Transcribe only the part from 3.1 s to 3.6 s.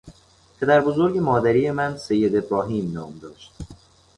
داشت.